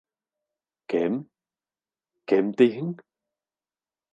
[0.93, 1.19] —Кем,
[2.33, 2.91] кем тиһең?